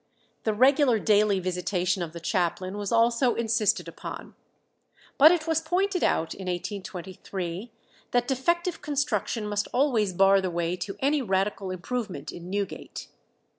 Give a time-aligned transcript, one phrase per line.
[0.45, 4.33] The regular daily visitation of the chaplain was also insisted upon.
[5.19, 7.71] But it was pointed out in 1823
[8.09, 13.09] that defective construction must always bar the way to any radical improvement in Newgate.